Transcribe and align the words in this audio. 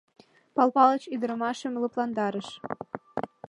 —Пал 0.55 0.69
Палыч 0.75 1.03
ӱдырамашым 1.13 1.73
лыпландарыш. 1.81 2.47